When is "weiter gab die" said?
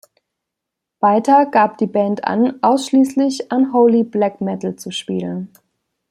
0.99-1.85